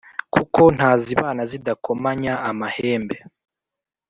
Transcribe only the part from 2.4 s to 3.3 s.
amahembe